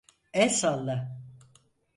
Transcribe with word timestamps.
El 0.45 0.49
salla. 0.55 0.97